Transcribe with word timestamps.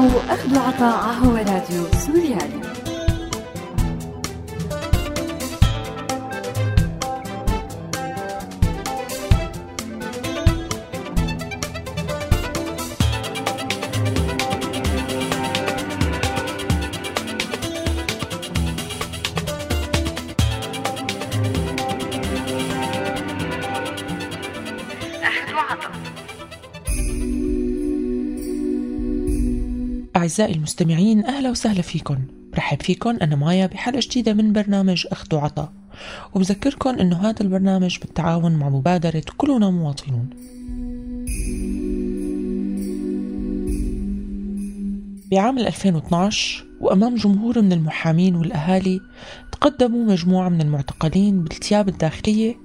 تسمعوا 0.00 0.34
أخذ 0.34 0.56
وعطاء 0.56 1.14
هو 1.14 1.36
راديو 1.36 1.84
سوريالي. 2.06 2.60
أعزائي 30.30 30.54
المستمعين 30.54 31.24
أهلا 31.24 31.50
وسهلا 31.50 31.82
فيكم. 31.82 32.18
برحب 32.52 32.82
فيكم 32.82 33.16
أنا 33.22 33.36
مايا 33.36 33.66
بحلقة 33.66 34.00
جديدة 34.00 34.32
من 34.32 34.52
برنامج 34.52 35.06
أخذ 35.12 35.34
وعطاء. 35.34 35.72
وبذكركم 36.34 36.90
أنه 36.90 37.16
هذا 37.16 37.40
البرنامج 37.40 37.98
بالتعاون 37.98 38.52
مع 38.56 38.68
مبادرة 38.68 39.22
كلنا 39.36 39.70
مواطنون. 39.70 40.30
بعام 45.30 45.58
2012 45.58 46.64
وأمام 46.80 47.14
جمهور 47.14 47.62
من 47.62 47.72
المحامين 47.72 48.36
والأهالي 48.36 49.00
تقدموا 49.52 50.04
مجموعة 50.04 50.48
من 50.48 50.60
المعتقلين 50.60 51.42
بالثياب 51.44 51.88
الداخلية 51.88 52.56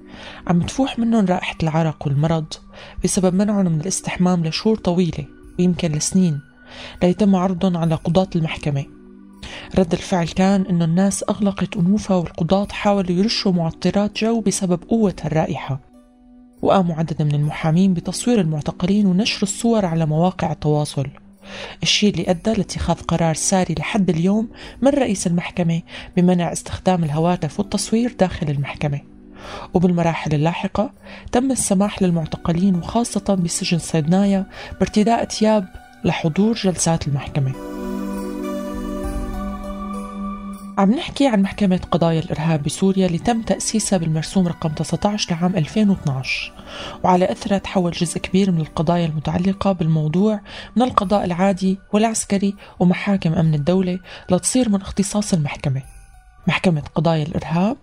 عم 0.46 0.62
تفوح 0.62 0.98
منهم 0.98 1.26
رائحة 1.26 1.56
العرق 1.62 2.06
والمرض 2.06 2.52
بسبب 3.04 3.34
منعهم 3.34 3.72
من 3.72 3.80
الاستحمام 3.80 4.44
لشهور 4.44 4.76
طويلة 4.76 5.24
ويمكن 5.58 5.92
لسنين. 5.92 6.55
ليتم 7.02 7.36
عرضهم 7.36 7.76
على 7.76 7.94
قضاة 7.94 8.28
المحكمة. 8.36 8.84
رد 9.78 9.92
الفعل 9.92 10.26
كان 10.26 10.62
أنه 10.62 10.84
الناس 10.84 11.24
أغلقت 11.28 11.76
أنوفها 11.76 12.16
والقضاة 12.16 12.68
حاولوا 12.70 13.10
يرشوا 13.10 13.52
معطرات 13.52 14.18
جو 14.18 14.40
بسبب 14.40 14.82
قوة 14.88 15.14
الرائحة. 15.24 15.80
وقاموا 16.62 16.94
عدد 16.94 17.22
من 17.22 17.34
المحامين 17.34 17.94
بتصوير 17.94 18.40
المعتقلين 18.40 19.06
ونشر 19.06 19.42
الصور 19.42 19.84
على 19.84 20.06
مواقع 20.06 20.52
التواصل. 20.52 21.06
الشيء 21.82 22.12
اللي 22.12 22.30
أدى 22.30 22.52
لاتخاذ 22.52 22.96
قرار 22.96 23.34
ساري 23.34 23.74
لحد 23.78 24.10
اليوم 24.10 24.48
من 24.82 24.88
رئيس 24.88 25.26
المحكمة 25.26 25.82
بمنع 26.16 26.52
استخدام 26.52 27.04
الهواتف 27.04 27.60
والتصوير 27.60 28.16
داخل 28.20 28.50
المحكمة. 28.50 29.00
وبالمراحل 29.74 30.34
اللاحقة 30.34 30.90
تم 31.32 31.50
السماح 31.50 32.02
للمعتقلين 32.02 32.74
وخاصة 32.74 33.34
بسجن 33.34 33.78
صيدنايا 33.78 34.46
بارتداء 34.80 35.24
ثياب 35.24 35.68
لحضور 36.06 36.54
جلسات 36.54 37.08
المحكمة. 37.08 37.52
عم 40.78 40.90
نحكي 40.90 41.26
عن 41.26 41.42
محكمة 41.42 41.80
قضايا 41.90 42.20
الإرهاب 42.20 42.62
بسوريا 42.62 43.06
اللي 43.06 43.18
تم 43.18 43.42
تأسيسها 43.42 43.98
بالمرسوم 43.98 44.48
رقم 44.48 44.68
19 44.68 45.34
لعام 45.34 45.56
2012 45.56 46.52
وعلى 47.04 47.32
أثرها 47.32 47.58
تحول 47.58 47.92
جزء 47.92 48.18
كبير 48.18 48.50
من 48.50 48.60
القضايا 48.60 49.06
المتعلقة 49.06 49.72
بالموضوع 49.72 50.40
من 50.76 50.82
القضاء 50.82 51.24
العادي 51.24 51.78
والعسكري 51.92 52.54
ومحاكم 52.80 53.32
أمن 53.32 53.54
الدولة 53.54 53.98
لتصير 54.30 54.68
من 54.68 54.80
اختصاص 54.80 55.32
المحكمة. 55.32 55.82
محكمة 56.48 56.82
قضايا 56.94 57.22
الإرهاب 57.22 57.76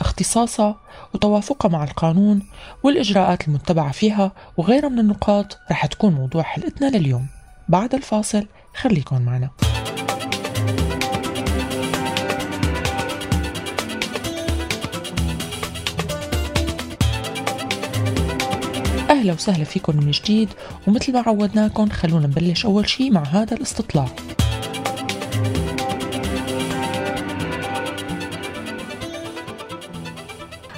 اختصاصها 0.00 0.76
وتوافقها 1.14 1.68
مع 1.68 1.84
القانون 1.84 2.42
والإجراءات 2.82 3.48
المتبعة 3.48 3.92
فيها 3.92 4.32
وغيرها 4.56 4.88
من 4.88 4.98
النقاط 4.98 5.58
رح 5.70 5.86
تكون 5.86 6.12
موضوع 6.12 6.42
حلقتنا 6.42 6.86
لليوم. 6.86 7.39
بعد 7.70 7.94
الفاصل. 7.94 8.46
خليكن 8.74 9.22
معنا. 9.22 9.50
أهلا 19.10 19.32
وسهلا 19.32 19.64
فيكم 19.64 19.96
من 19.96 20.10
جديد 20.10 20.48
ومثل 20.86 21.12
ما 21.12 21.20
عودناكم 21.20 21.88
خلونا 21.88 22.26
نبلش 22.26 22.64
أول 22.66 22.88
شي 22.88 23.10
مع 23.10 23.22
هذا 23.22 23.56
الاستطلاع. 23.56 24.08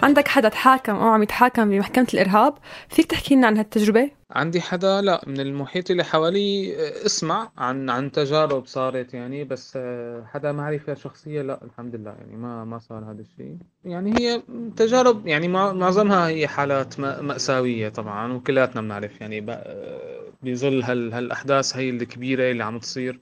عندك 0.02 0.28
حدا 0.28 0.48
تحاكم 0.48 0.94
أو 0.94 1.08
عم 1.08 1.22
يتحاكم 1.22 1.70
بمحكمة 1.70 2.06
الإرهاب؟ 2.14 2.54
فيك 2.88 3.06
تحكي 3.06 3.34
لنا 3.34 3.46
عن 3.46 3.56
هالتجربة؟ 3.56 4.10
عندي 4.30 4.60
حدا 4.60 5.00
لا 5.00 5.24
من 5.26 5.40
المحيط 5.40 5.90
اللي 5.90 6.04
حوالي 6.04 6.76
آه، 6.76 7.06
اسمع 7.06 7.52
عن 7.58 7.90
عن 7.90 8.12
تجارب 8.12 8.66
صارت 8.66 9.14
يعني 9.14 9.44
بس 9.44 9.72
آه، 9.76 10.24
حدا 10.32 10.52
معرفة 10.52 10.94
شخصية 10.94 11.42
لا 11.42 11.64
الحمد 11.64 11.96
لله 11.96 12.10
يعني 12.10 12.36
ما 12.36 12.64
ما 12.64 12.78
صار 12.78 13.04
هذا 13.04 13.20
الشيء. 13.20 13.56
يعني 13.84 14.14
هي 14.18 14.42
تجارب 14.76 15.26
يعني 15.26 15.48
معظمها 15.48 16.28
هي 16.28 16.48
حالات 16.48 17.00
مأساوية 17.00 17.88
طبعا 17.88 18.32
وكلاتنا 18.32 18.80
بنعرف 18.80 19.20
يعني 19.20 19.46
آه، 19.48 20.22
بظل 20.42 20.82
هال 20.82 21.12
هالأحداث 21.14 21.76
هي 21.76 21.90
الكبيرة 21.90 22.50
اللي 22.50 22.64
عم 22.64 22.78
تصير 22.78 23.20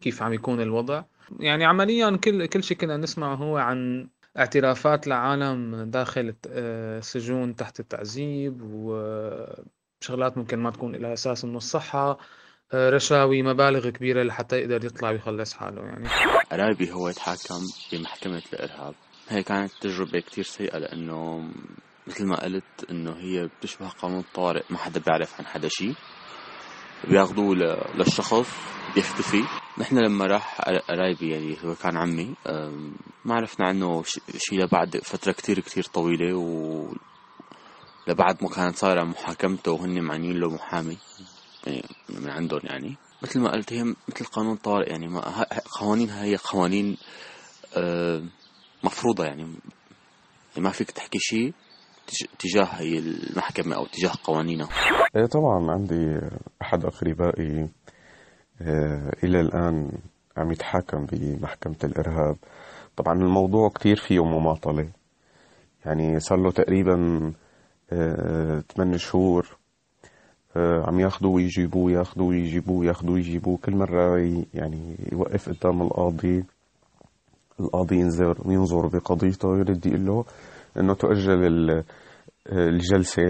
كيف 0.00 0.22
عم 0.22 0.32
يكون 0.32 0.60
الوضع. 0.60 1.02
يعني 1.40 1.64
عمليا 1.64 2.16
كل 2.16 2.46
كل 2.46 2.62
شيء 2.62 2.76
كنا 2.76 2.96
نسمعه 2.96 3.34
هو 3.34 3.56
عن 3.56 4.08
اعترافات 4.38 5.06
لعالم 5.06 5.90
داخل 5.90 6.34
سجون 7.00 7.56
تحت 7.56 7.80
التعذيب 7.80 8.62
وشغلات 8.62 10.38
ممكن 10.38 10.58
ما 10.58 10.70
تكون 10.70 10.96
لها 10.96 11.12
أساس 11.12 11.44
من 11.44 11.56
الصحة 11.56 12.18
رشاوي 12.74 13.42
مبالغ 13.42 13.88
كبيرة 13.88 14.22
لحتى 14.22 14.56
يقدر 14.56 14.84
يطلع 14.84 15.10
ويخلص 15.10 15.52
حاله 15.54 15.82
يعني. 15.82 16.08
قرايبي 16.52 16.92
هو 16.92 17.08
يتحاكم 17.08 17.60
بمحكمة 17.92 18.42
الإرهاب. 18.52 18.94
هي 19.28 19.42
كانت 19.42 19.72
تجربة 19.80 20.20
كتير 20.20 20.44
سيئة 20.44 20.78
لأنه 20.78 21.50
مثل 22.06 22.26
ما 22.26 22.44
قلت 22.44 22.90
إنه 22.90 23.12
هي 23.12 23.48
بتشبه 23.58 23.88
قانون 23.88 24.18
الطوارئ 24.18 24.62
ما 24.70 24.78
حدا 24.78 25.00
بيعرف 25.00 25.40
عن 25.40 25.46
حدا 25.46 25.68
شيء. 25.68 25.94
بياخذوه 27.08 27.54
للشخص. 27.94 28.50
بيختفي 28.96 29.44
نحن 29.78 29.98
لما 29.98 30.26
راح 30.26 30.60
قرايبي 30.60 31.30
يعني 31.30 31.56
هو 31.64 31.74
كان 31.74 31.96
عمي 31.96 32.34
ما 33.24 33.34
عرفنا 33.34 33.66
عنه 33.66 34.02
شيء 34.36 34.60
لبعد 34.64 34.96
فترة 34.96 35.32
كتير 35.32 35.60
كتير 35.60 35.84
طويلة 35.84 36.34
و 36.34 36.86
لبعد 38.08 38.42
ما 38.42 38.48
كانت 38.48 38.76
صايرة 38.76 39.04
محاكمته 39.04 39.72
وهن 39.72 40.00
معنيين 40.02 40.40
له 40.40 40.50
محامي 40.50 40.96
يعني 41.66 41.82
من 42.08 42.30
عندهم 42.30 42.60
يعني. 42.64 42.96
مثل 43.22 43.40
ما 43.40 43.50
قلت 43.52 43.72
هي 43.72 43.82
مثل 43.84 44.24
قانون 44.24 44.52
الطوارئ 44.52 44.90
يعني 44.90 45.08
ما 45.08 45.46
قوانينها 45.80 46.24
هي 46.24 46.36
قوانين 46.36 46.96
مفروضة 48.84 49.24
يعني, 49.24 49.42
يعني 49.42 49.52
ما 50.56 50.70
فيك 50.70 50.90
تحكي 50.90 51.18
شيء 51.18 51.52
تجاه 52.38 52.64
هي 52.64 52.98
المحكمة 52.98 53.76
أو 53.76 53.86
تجاه 53.86 54.12
قوانينها. 54.24 54.68
إيه 55.16 55.26
طبعا 55.26 55.70
عندي 55.70 56.20
أحد 56.62 56.84
أقربائي 56.84 57.68
إلى 59.24 59.40
الآن 59.40 59.92
عم 60.36 60.52
يتحاكم 60.52 61.06
بمحكمة 61.12 61.76
الإرهاب. 61.84 62.36
طبعا 62.96 63.14
الموضوع 63.14 63.68
كتير 63.68 63.96
فيه 63.96 64.24
مماطلة. 64.24 64.88
يعني 65.84 66.20
صار 66.20 66.38
له 66.38 66.50
تقريبا 66.50 67.32
آه، 67.92 68.62
ثمان 68.74 68.98
شهور 68.98 69.56
آه، 70.56 70.84
عم 70.86 71.00
ياخذوا 71.00 71.34
ويجيبوه 71.34 71.92
ياخذوا 71.92 72.28
ويجيبوه 72.28 72.86
ياخذوا 72.86 73.14
ويجيبوه. 73.14 73.58
كل 73.64 73.76
مرة 73.76 74.18
يعني 74.54 74.96
يوقف 75.12 75.48
قدام 75.48 75.82
القاضي 75.82 76.44
القاضي 77.60 77.96
ينظر 77.96 78.36
ينظر 78.46 78.86
بقضيته 78.86 79.58
يرد 79.58 79.86
يقول 79.86 80.06
له 80.06 80.24
إنه 80.80 80.94
تؤجل 80.94 81.82
الجلسة 82.52 83.22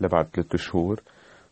لبعد 0.00 0.26
ثلاثة 0.32 0.58
شهور. 0.58 1.00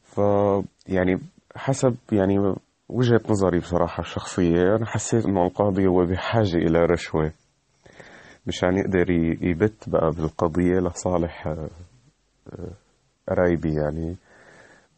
فيعني 0.05 1.21
حسب 1.56 1.97
يعني 2.12 2.55
وجهة 2.93 3.21
نظري 3.31 3.59
بصراحة 3.59 4.00
الشخصية 4.00 4.77
أنا 4.77 4.87
حسيت 4.87 5.27
إنه 5.27 5.47
القاضي 5.47 5.87
هو 5.87 6.06
بحاجة 6.06 6.56
إلى 6.56 6.79
رشوة 6.79 7.33
مشان 8.47 8.77
يقدر 8.79 9.11
يبت 9.43 9.89
بقى 9.89 10.11
بالقضية 10.11 10.79
لصالح 10.81 11.47
آه، 11.47 11.69
آه، 12.53 12.73
قرايبي 13.29 13.75
يعني. 13.75 14.17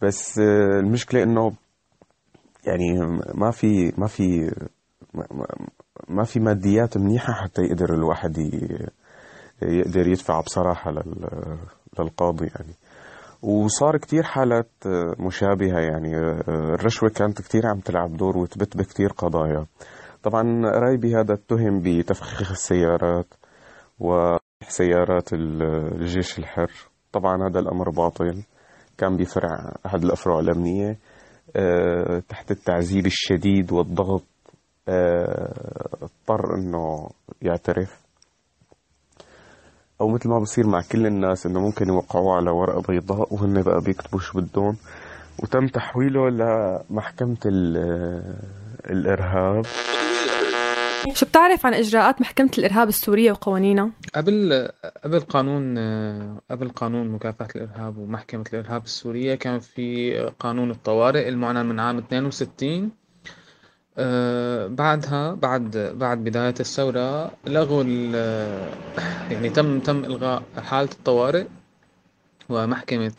بس 0.02 0.38
آه، 0.38 0.81
المشكلة 0.81 1.23
إنه 1.23 1.52
يعني 2.67 3.00
ما 3.35 3.50
في 3.50 3.93
ما 3.99 4.06
في 4.06 4.50
ما 6.08 6.25
في 6.25 6.41
ماديات 6.41 6.96
منيحة 6.96 7.32
حتى 7.32 7.62
يقدر 7.62 7.94
الواحد 7.94 8.38
يقدر 9.62 10.08
يدفع 10.08 10.41
بصراحة 10.41 10.91
للقاضي 11.99 12.46
يعني. 12.46 12.75
وصار 13.44 13.96
كتير 13.96 14.23
حالات 14.23 14.70
آه، 14.87 15.14
مشابهة 15.19 15.79
يعني 15.81 16.17
آه، 16.17 16.41
الرشوة 16.49 17.08
كانت 17.08 17.43
كتير 17.43 17.67
عم 17.67 17.79
تلعب 17.79 18.17
دور 18.17 18.38
وتبت 18.38 18.76
بكتير 18.76 19.08
قضايا. 19.08 19.67
طبعا 20.23 20.43
قرايبي 20.75 21.14
هذا 21.14 21.35
اتهم 21.35 21.81
بتفخيخ 21.82 22.50
السيارات 22.50 23.26
وسيارات 24.00 25.32
الجيش 25.32 26.38
الحر. 26.38 26.70
طبعا 27.12 27.49
هذا 27.49 27.61
الأمر 27.61 27.91
باطل. 27.91 28.43
كان 28.99 29.17
بفرع 29.17 29.73
أحد 29.87 30.05
الأفرع 30.05 30.38
الأمنية 30.38 30.99
آه، 31.56 32.23
تحت 32.29 32.50
التعذيب 32.50 33.06
الشديد 33.06 33.73
والضغط 33.73 34.25
آه، 34.88 35.88
اضطر 36.02 36.55
إنه 36.58 37.08
يعترف. 37.43 38.04
أو 40.05 40.09
مثل 40.09 40.29
ما 40.29 40.39
بصير 40.39 40.67
مع 40.67 40.83
كل 40.93 41.06
الناس 41.06 41.47
إنه 41.47 41.61
ممكن 41.61 41.89
يوقعوه 41.89 42.37
على 42.37 42.51
ورقة 42.51 42.83
بيضاء 42.89 43.35
وهن 43.35 43.62
بقى 43.62 43.81
بيكتبوا 43.81 44.21
شو 44.21 44.41
بدهم 44.41 44.77
وتم 45.39 45.67
تحويله 45.67 46.29
لمحكمة 46.31 47.37
ال- 47.47 48.35
الإرهاب. 48.91 49.67
شو 51.15 51.27
بتعرف 51.27 51.67
عن 51.67 51.75
إجراءات 51.75 52.21
محكمة 52.21 52.51
الإرهاب 52.59 52.89
السورية 52.89 53.33
وقوانينها؟ 53.33 53.91
قبل 54.15 54.69
قبل 55.05 55.21
قانون 55.21 55.79
قبل 56.51 56.69
قانون 56.69 57.09
مكافحة 57.09 57.49
الإرهاب 57.56 57.99
ومحكمة 57.99 58.45
الإرهاب 58.53 58.85
السورية 58.85 59.35
كان 59.35 59.59
في 59.59 60.19
قانون 60.41 60.71
الطوارئ 60.71 61.29
المعلن 61.29 61.67
من 61.67 61.81
عام 61.81 61.99
62 61.99 62.91
آه، 63.99 64.67
بعدها 64.67 65.35
بعد 65.35 65.76
بعد 65.99 66.19
بداية 66.25 66.55
الثورة 66.61 67.31
لغوا 67.46 67.85
ال- 67.87 68.14
يعني 69.32 69.50
تم 69.50 69.81
تم 69.81 70.05
إلغاء 70.05 70.43
حالة 70.62 70.91
الطوارئ 70.93 71.46
ومحكمة 72.49 73.12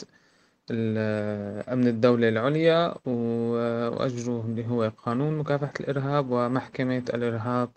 ال- 0.71 1.69
أمن 1.69 1.87
الدولة 1.87 2.29
العليا 2.29 2.95
وأجروا 3.05 4.43
اللي 4.43 4.67
هو 4.67 4.91
قانون 5.05 5.37
مكافحة 5.37 5.73
الإرهاب 5.79 6.31
ومحكمة 6.31 7.03
الإرهاب 7.13 7.69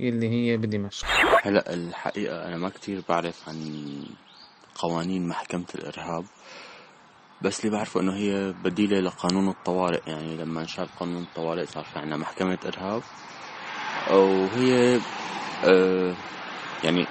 اللي 0.00 0.28
هي 0.28 0.56
بدمشق. 0.56 1.06
هلأ 1.42 1.74
الحقيقة 1.74 2.48
أنا 2.48 2.56
ما 2.56 2.68
كتير 2.68 3.02
بعرف 3.08 3.48
عن 3.48 3.56
قوانين 4.74 5.28
محكمة 5.28 5.64
الإرهاب. 5.74 6.24
بس 7.44 7.60
اللي 7.60 7.76
بعرفه؟ 7.76 8.00
إنه 8.00 8.16
هي 8.16 8.54
بديلة 8.64 9.00
لقانون 9.00 9.48
الطوارئ. 9.48 10.00
يعني 10.06 10.36
لما 10.36 10.60
انشال 10.60 10.88
قانون 11.00 11.22
الطوارئ 11.22 11.66
صار 11.66 11.84
في 11.84 11.98
عنا 11.98 12.16
محكمة 12.16 12.58
إرهاب. 12.66 13.02
وهي 14.10 15.00
آه 15.64 16.14
يعني 16.84 17.06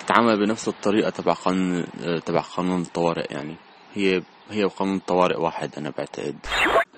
تتعامل 0.00 0.46
بنفس 0.46 0.68
الطريقة 0.68 1.10
تبع 1.10 1.32
قانون 1.32 1.84
آه، 2.00 2.18
تبع 2.18 2.40
قانون 2.40 2.82
الطوارئ. 2.82 3.34
يعني 3.34 3.56
هي 3.94 4.22
هي 4.50 4.64
وقانون 4.64 4.96
الطوارئ 4.96 5.36
واحد 5.36 5.70
أنا 5.78 5.90
بعتقد. 5.90 6.46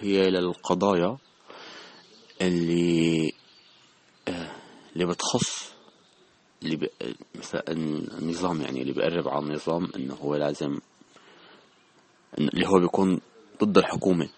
هي 0.00 0.30
للقضايا 0.30 1.18
اللي 2.40 3.32
آه، 4.28 4.50
اللي 4.92 5.06
بتخص 5.06 5.72
اللي 6.62 6.76
ب... 6.76 6.88
مثلا 7.34 7.64
النظام 8.18 8.60
يعني 8.60 8.82
اللي 8.82 8.92
بيقرب 8.92 9.28
على 9.28 9.44
النظام 9.44 9.88
إنه 9.96 10.14
هو 10.14 10.36
لازم 10.36 10.78
اللي 12.38 12.66
هو 12.66 12.80
بيكون 12.80 13.20
ضد 13.64 13.78
الحكومة. 13.78 14.28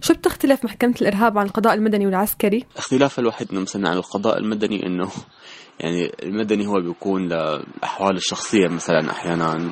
شو 0.00 0.14
بتختلف 0.14 0.64
محكمة 0.64 0.94
الإرهاب 1.00 1.38
عن 1.38 1.46
القضاء 1.46 1.74
المدني 1.74 2.06
والعسكري؟ 2.06 2.64
اختلاف 2.76 3.18
الوحيد 3.18 3.54
مثلا 3.54 3.88
عن 3.88 3.96
القضاء 3.96 4.38
المدني 4.38 4.86
إنه 4.86 5.10
يعني 5.80 6.12
المدني 6.22 6.66
هو 6.66 6.80
بيكون 6.80 7.22
للأحوال 7.22 8.16
الشخصية 8.16 8.68
مثلا 8.68 9.10
أحيانا 9.10 9.70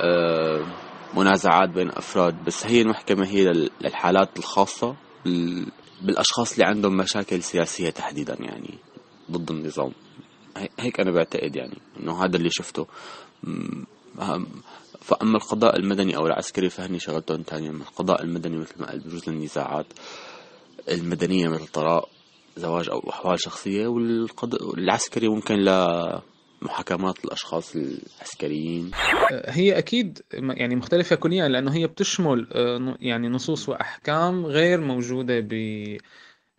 آه، 0.00 0.66
منازعات 1.16 1.68
بين 1.68 1.88
أفراد 1.88 2.44
بس 2.44 2.66
هي 2.66 2.80
المحكمة 2.82 3.26
هي 3.26 3.44
لل- 3.44 3.70
للحالات 3.80 4.38
الخاصة 4.38 4.96
بال- 5.24 5.66
بالأشخاص 6.02 6.52
اللي 6.52 6.64
عندهم 6.64 6.96
مشاكل 6.96 7.42
سياسية 7.42 7.90
تحديدا 7.90 8.36
يعني 8.40 8.74
ضد 9.30 9.50
النظام. 9.50 9.92
هي- 10.56 10.68
هيك 10.80 11.00
أنا 11.00 11.10
بعتقد 11.10 11.56
يعني 11.56 11.78
إنه 12.00 12.24
هذا 12.24 12.36
اللي 12.36 12.48
شفته. 12.52 12.86
فأما 15.08 15.36
القضاء 15.36 15.76
المدني 15.76 16.16
أو 16.16 16.26
العسكري 16.26 16.70
فهني 16.70 16.98
شغلتهم 16.98 17.42
تانية. 17.42 17.70
أما 17.70 17.82
القضاء 17.82 18.22
المدني 18.22 18.56
مثل 18.56 18.74
ما 18.78 18.86
قال 18.86 19.00
بجوز 19.00 19.28
للنزاعات 19.28 19.86
المدنية 20.88 21.48
مثل 21.48 21.66
طلاق 21.66 22.08
زواج 22.56 22.88
أو 22.88 23.10
أحوال 23.10 23.40
شخصية 23.40 23.86
والقضاء 23.86 24.74
العسكري 24.74 25.28
ممكن 25.28 25.54
لمحاكمات 25.54 27.24
الأشخاص 27.24 27.76
العسكريين. 27.76 28.90
هي 29.30 29.78
أكيد 29.78 30.20
يعني 30.32 30.76
مختلفة 30.76 31.16
كليا 31.16 31.48
لأنه 31.48 31.74
هي 31.74 31.86
بتشمل 31.86 32.48
آه، 32.52 32.96
يعني 33.00 33.28
نصوص 33.28 33.68
وأحكام 33.68 34.46
غير 34.46 34.80
موجودة 34.80 35.40
ب 35.40 35.52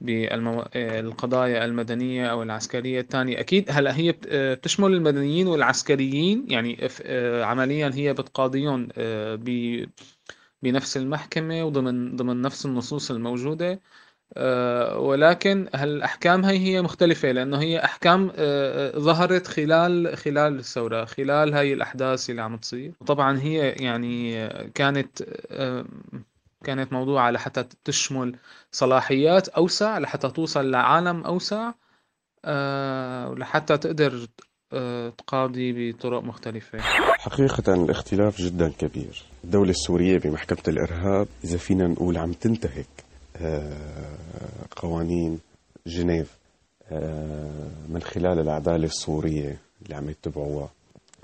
بالقضايا 0.01 1.66
المدنية 1.66 2.28
أو 2.28 2.44
العسكرية 2.44 3.00
الثانية. 3.01 3.40
أكيد 3.40 3.66
هلأ 3.72 3.96
هي 3.98 4.16
آه، 4.30 4.54
بتشمل 4.54 4.94
المدنيين 4.94 5.48
والعسكريين 5.48 6.46
يعني 6.50 6.78
آه، 7.04 7.44
عمليا 7.44 7.92
هي 7.96 8.13
بتقاضيهم 8.13 8.88
آه، 8.98 9.36
بنفس 10.63 10.98
المحكمة 10.98 11.63
وضمن 11.63 12.16
ضمن 12.16 12.42
نفس 12.42 12.66
النصوص 12.66 13.12
الموجودة 13.12 13.81
آه، 14.38 15.00
ولكن 15.00 15.69
هالأحكام 15.75 16.46
هي 16.46 16.57
هي 16.60 16.81
مختلفة 16.81 17.31
لأنه 17.31 17.60
هي 17.62 17.80
أحكام 17.86 18.31
آه، 18.36 18.96
آه، 18.98 19.00
ظهرت 19.00 19.48
خلال 19.48 20.18
خلال 20.18 20.60
الثورة 20.60 21.06
خلال 21.06 21.54
هاي 21.54 21.74
الأحداث 21.74 22.30
اللي 22.30 22.42
عم 22.42 22.57
تصير. 22.57 22.94
وطبعا 23.01 23.40
هي 23.40 23.69
يعني 23.72 24.38
آه، 24.46 24.69
كانت 24.75 25.22
آه، 25.51 25.86
كانت 26.64 26.94
موضوعة 26.94 27.32
لحتى 27.32 27.66
تشمل 27.84 28.36
صلاحيات 28.72 29.48
أوسع 29.48 29.98
لحتى 29.98 30.30
توصل 30.30 30.72
لعالم 30.72 31.24
أوسع 31.24 31.72
آه، 32.46 33.30
ولحتى 33.30 33.78
تقدر 33.78 34.28
آه، 34.74 35.10
تقاضي 35.10 35.92
بطرق 35.92 36.24
مختلفة. 36.24 36.80
حقيقة 37.20 37.74
الاختلاف 37.74 38.38
جدا 38.42 38.72
كبير. 38.80 39.24
الدولة 39.44 39.70
السورية 39.70 40.18
بمحكمة 40.18 40.64
الإرهاب 40.68 41.28
إذا 41.44 41.58
فينا 41.58 41.88
نقول 41.88 42.18
عم 42.18 42.34
تنتهك 42.34 42.88
آه، 43.38 44.18
قوانين 44.76 45.40
جنيف 45.88 46.38
آه، 46.92 47.70
من 47.90 48.02
خلال 48.02 48.40
العدالة 48.40 48.86
السورية 48.86 49.58
اللي 49.82 49.96
عم 49.96 50.10
يتبعوها. 50.10 50.70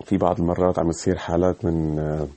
في 0.05 0.17
بعض 0.17 0.39
المرات 0.39 0.79
عم 0.79 0.91
تصير 0.91 1.17
حالات 1.17 1.65
من 1.65 1.99
آه، 1.99 2.27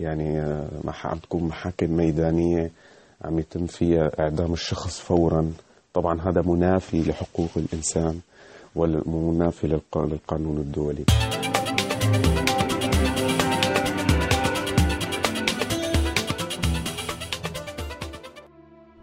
يعني 0.00 0.40
آه، 0.40 0.68
عم 1.04 1.18
تكون 1.18 1.42
محاكم 1.44 1.90
ميدانية 1.96 2.70
عم 3.24 3.38
يتم 3.38 3.66
فيها 3.66 4.10
إعدام 4.20 4.52
الشخص 4.52 5.00
فورا. 5.00 5.52
طبعا 5.94 6.20
هذا 6.20 6.42
منافي 6.42 7.02
لحقوق 7.02 7.50
الإنسان 7.56 8.20
ومنافي 8.76 9.66
للق- 9.68 9.98
للقانون 9.98 10.56
الدولي. 10.58 11.04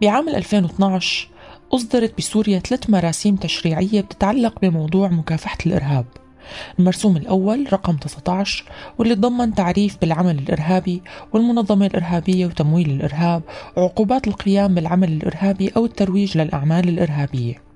بعام 0.02 0.28
2012 0.28 1.28
أصدرت 1.74 2.18
بسوريا 2.18 2.58
ثلاث 2.58 2.90
مراسيم 2.90 3.36
تشريعية 3.36 4.00
بتتعلق 4.00 4.60
بموضوع 4.62 5.08
مكافحة 5.08 5.58
الإرهاب. 5.66 6.04
المرسوم 6.78 7.16
الأول 7.16 7.66
رقم 7.72 7.96
19 7.96 8.64
واللي 8.98 9.14
ضمن 9.14 9.54
تعريف 9.54 9.96
بالعمل 10.00 10.38
الإرهابي 10.38 11.02
والمنظمة 11.32 11.86
الإرهابية 11.86 12.46
وتمويل 12.46 12.90
الإرهاب 12.90 13.42
وعقوبات 13.76 14.28
القيام 14.28 14.74
بالعمل 14.74 15.12
الإرهابي 15.12 15.72
أو 15.76 15.84
الترويج 15.84 16.38
للأعمال 16.38 16.88
الإرهابية. 16.88 17.66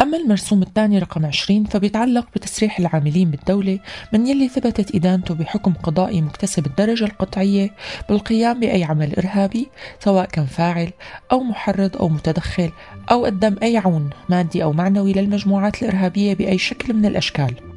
أما 0.00 0.18
المرسوم 0.18 0.62
الثاني 0.62 0.98
رقم 0.98 1.26
20 1.26 1.64
فبيتعلق 1.64 2.26
بتسريح 2.34 2.78
العاملين 2.78 3.30
بالدولة 3.30 3.78
من 4.12 4.26
يلي 4.26 4.48
ثبتت 4.48 4.94
إدانته 4.94 5.34
بحكم 5.34 5.72
قضائي 5.72 6.22
مكتسب 6.22 6.66
الدرجة 6.66 7.04
القطعية 7.04 7.70
بالقيام 8.08 8.60
بأي 8.60 8.84
عمل 8.84 9.16
إرهابي 9.16 9.68
سواء 9.98 10.24
كان 10.24 10.46
فاعل 10.46 10.90
أو 11.32 11.40
محرض 11.40 11.96
أو 11.96 12.08
متدخل 12.08 12.70
أو 13.10 13.24
قدم 13.24 13.56
أي 13.62 13.76
عون 13.76 14.10
مادي 14.28 14.64
أو 14.64 14.72
معنوي 14.72 15.12
للمجموعات 15.12 15.82
الإرهابية 15.82 16.34
بأي 16.34 16.58
شكل 16.58 16.94
من 16.94 17.06
الأشكال. 17.06 17.69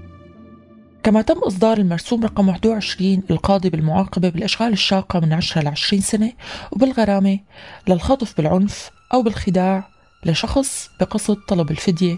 كما 1.04 1.22
تم 1.22 1.38
إصدار 1.38 1.78
المرسوم 1.78 2.24
رقم 2.24 2.50
21 2.50 3.24
القاضي 3.32 3.70
بالمعاقبة 3.70 4.30
بالأشغال 4.30 4.74
الشاقة 4.74 5.20
من 5.20 5.34
10 5.34 5.62
ل 5.62 5.68
20 5.68 6.02
سنة 6.02 6.32
وبالغرامة 6.72 7.40
للخطف 7.88 8.38
بالعنف 8.38 8.92
أو 9.14 9.22
بالخداع 9.22 9.88
لشخص 10.26 10.90
بقصد 11.00 11.38
طلب 11.48 11.72
الفدية 11.72 12.18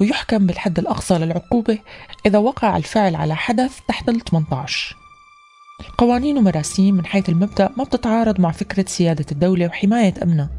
ويحكم 0.00 0.46
بالحد 0.46 0.78
الأقصى 0.78 1.18
للعقوبة 1.18 1.78
إذا 2.26 2.38
وقع 2.38 2.76
الفعل 2.76 3.16
على 3.16 3.36
حدث 3.36 3.78
تحت 3.88 4.08
ال 4.08 4.20
18 4.20 4.96
قوانين 5.98 6.38
ومراسيم 6.38 6.94
من 6.94 7.06
حيث 7.06 7.28
المبدأ 7.28 7.70
ما 7.76 7.84
بتتعارض 7.84 8.40
مع 8.40 8.50
فكرة 8.50 8.84
سيادة 8.88 9.26
الدولة 9.32 9.66
وحماية 9.66 10.14
أمنها 10.22 10.50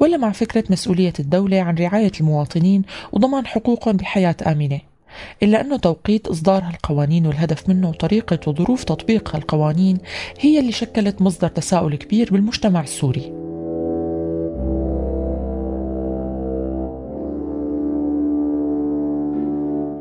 ولا 0.00 0.16
مع 0.16 0.32
فكرة 0.32 0.64
مسؤولية 0.70 1.12
الدولة 1.20 1.60
عن 1.60 1.74
رعاية 1.74 2.12
المواطنين 2.20 2.82
وضمان 3.12 3.46
حقوقهم 3.46 3.96
بحياة 3.96 4.36
آمنة. 4.46 4.93
إلا 5.42 5.60
أنه 5.60 5.76
توقيت 5.76 6.26
إصدار 6.26 6.62
هالقوانين 6.64 7.26
والهدف 7.26 7.68
منه 7.68 7.88
وطريقة 7.88 8.38
وظروف 8.46 8.84
تطبيق 8.84 9.36
هالقوانين 9.36 9.98
هي 10.40 10.60
اللي 10.60 10.72
شكلت 10.72 11.22
مصدر 11.22 11.48
تساؤل 11.48 11.96
كبير 11.96 12.28
بالمجتمع 12.32 12.80
السوري. 12.80 13.32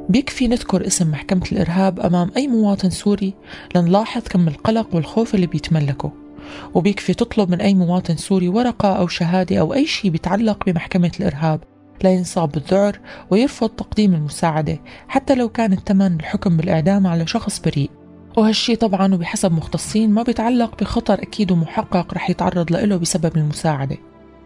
بيكفي 0.10 0.48
نذكر 0.48 0.88
اسم 0.88 1.12
محكمة 1.12 1.44
الإرهاب 1.52 2.00
أمام 2.00 2.32
أي 2.38 2.48
مواطن 2.48 2.90
سوري 2.90 3.34
لنلاحظ 3.76 4.22
كم 4.22 4.48
القلق 4.48 4.96
والخوف 4.96 5.36
اللي 5.36 5.48
بيتملكه. 5.48 6.12
وبيكفي 6.74 7.14
تطلب 7.14 7.52
من 7.52 7.62
أي 7.62 7.74
مواطن 7.74 8.16
سوري 8.16 8.48
ورقة 8.48 8.94
أو 8.94 9.08
شهادة 9.08 9.60
أو 9.60 9.74
أي 9.74 9.86
شيء 9.86 10.12
بيتعلق 10.12 10.66
بمحكمة 10.66 11.12
الإرهاب. 11.20 11.73
لا 12.04 12.14
ينصاب 12.14 12.52
بالذعر 12.52 13.00
ويرفض 13.30 13.70
تقديم 13.70 14.14
المساعدة 14.14 14.80
حتى 15.08 15.36
لو 15.36 15.50
كان 15.50 15.74
الثمن 15.74 16.16
الحكم 16.16 16.58
بالإعدام 16.58 17.08
على 17.08 17.28
شخص 17.28 17.60
بريء. 17.60 17.90
وهالشي 18.38 18.76
طبعا 18.76 19.14
وبحسب 19.14 19.52
مختصين 19.52 20.12
ما 20.12 20.24
بيتعلق 20.24 20.80
بخطر 20.80 21.14
أكيد 21.14 21.52
ومحقق 21.52 22.14
رح 22.14 22.30
يتعرض 22.30 22.72
له 22.72 22.98
بسبب 22.98 23.38
المساعدة. 23.38 23.98